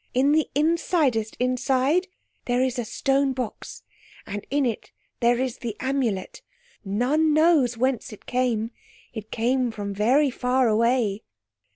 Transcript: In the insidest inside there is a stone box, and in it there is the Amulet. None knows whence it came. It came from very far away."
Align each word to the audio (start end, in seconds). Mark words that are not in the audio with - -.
In 0.15 0.31
the 0.31 0.49
insidest 0.55 1.37
inside 1.39 2.07
there 2.45 2.63
is 2.63 2.79
a 2.79 2.85
stone 2.85 3.33
box, 3.33 3.83
and 4.25 4.47
in 4.49 4.65
it 4.65 4.91
there 5.19 5.37
is 5.37 5.59
the 5.59 5.75
Amulet. 5.79 6.41
None 6.83 7.35
knows 7.35 7.77
whence 7.77 8.11
it 8.11 8.25
came. 8.25 8.71
It 9.13 9.29
came 9.29 9.69
from 9.69 9.93
very 9.93 10.31
far 10.31 10.67
away." 10.67 11.21